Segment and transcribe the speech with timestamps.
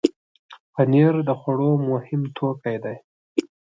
[0.73, 2.97] پنېر د خوړو مهم توکی دی.